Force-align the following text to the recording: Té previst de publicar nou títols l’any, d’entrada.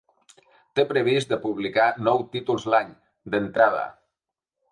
Té 0.77 0.85
previst 0.91 1.33
de 1.33 1.37
publicar 1.43 1.85
nou 2.09 2.25
títols 2.37 2.67
l’any, 2.75 2.89
d’entrada. 3.35 3.87